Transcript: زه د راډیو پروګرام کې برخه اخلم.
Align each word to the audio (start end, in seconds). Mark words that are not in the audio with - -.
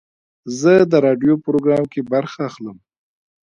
زه 0.59 0.73
د 0.91 0.93
راډیو 1.05 1.33
پروګرام 1.45 1.83
کې 1.91 2.01
برخه 2.13 2.39
اخلم. 2.49 2.77